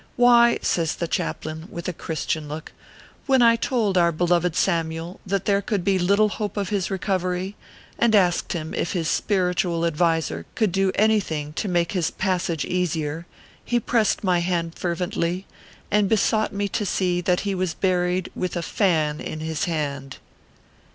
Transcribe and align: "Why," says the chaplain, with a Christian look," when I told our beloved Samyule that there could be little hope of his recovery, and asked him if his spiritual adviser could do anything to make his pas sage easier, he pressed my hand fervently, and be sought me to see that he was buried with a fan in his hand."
"Why," 0.15 0.57
says 0.63 0.95
the 0.95 1.07
chaplain, 1.07 1.67
with 1.69 1.87
a 1.87 1.93
Christian 1.93 2.47
look," 2.49 2.71
when 3.27 3.43
I 3.43 3.55
told 3.55 3.99
our 3.99 4.11
beloved 4.11 4.53
Samyule 4.55 5.19
that 5.27 5.45
there 5.45 5.61
could 5.61 5.83
be 5.83 5.99
little 5.99 6.29
hope 6.29 6.57
of 6.57 6.69
his 6.69 6.89
recovery, 6.89 7.55
and 7.99 8.15
asked 8.15 8.53
him 8.53 8.73
if 8.73 8.93
his 8.93 9.07
spiritual 9.07 9.85
adviser 9.85 10.47
could 10.55 10.71
do 10.71 10.91
anything 10.95 11.53
to 11.53 11.67
make 11.67 11.91
his 11.91 12.09
pas 12.09 12.41
sage 12.41 12.65
easier, 12.65 13.27
he 13.63 13.79
pressed 13.79 14.23
my 14.23 14.39
hand 14.39 14.73
fervently, 14.73 15.45
and 15.91 16.09
be 16.09 16.15
sought 16.15 16.51
me 16.51 16.67
to 16.69 16.83
see 16.83 17.21
that 17.21 17.41
he 17.41 17.53
was 17.53 17.75
buried 17.75 18.31
with 18.33 18.57
a 18.57 18.63
fan 18.63 19.19
in 19.21 19.39
his 19.39 19.65
hand." 19.65 20.17